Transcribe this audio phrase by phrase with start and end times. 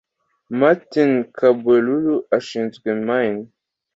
[0.59, 3.43] Martin Kabwelulu ushinzwe Mine